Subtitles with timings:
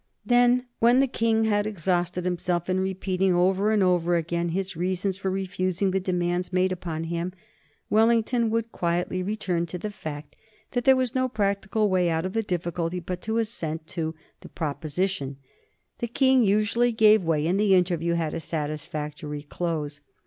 [0.25, 5.19] Then, when the King had exhausted himself in repeating over and over again his reasons
[5.19, 7.33] for refusing the demands made upon him,
[7.87, 10.35] Wellington would quietly return to the fact
[10.71, 14.49] that there was no practical way out of the difficulty but to assent to the
[14.49, 15.37] proposition.
[15.99, 20.01] The King usually gave way, and the interview had a satisfactory close.